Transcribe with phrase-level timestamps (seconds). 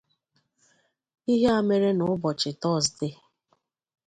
[1.33, 3.15] Ihe a mere n’ụbọchị Tọzdee.